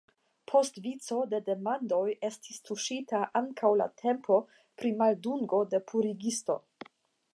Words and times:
Post 0.51 0.77
vico 0.85 1.17
de 1.33 1.39
demandoj 1.49 1.99
estis 2.29 2.57
tuŝita 2.69 3.21
ankaŭ 3.41 3.71
la 3.83 3.87
temo 4.03 4.39
pri 4.81 4.95
maldungo 5.03 5.61
de 5.75 5.83
purigisto. 5.93 6.57